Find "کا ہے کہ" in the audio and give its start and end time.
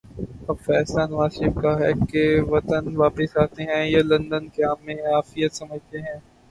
1.61-2.23